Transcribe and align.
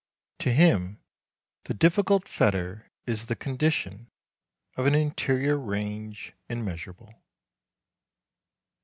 To 0.39 0.51
him 0.51 0.99
the 1.65 1.75
difficult 1.75 2.27
fetter 2.27 2.89
is 3.05 3.27
the 3.27 3.35
condition 3.35 4.09
of 4.75 4.87
an 4.87 4.95
interior 4.95 5.55
range 5.59 6.33
immeasurable. 6.49 7.13